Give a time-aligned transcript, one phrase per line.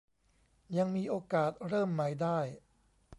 [0.77, 2.39] ยังมีโอกาสเริ่มใหม่ได้